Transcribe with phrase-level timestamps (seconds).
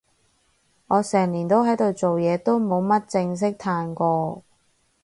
[0.87, 4.43] 我成年都喺度做嘢，都冇乜正式嘆過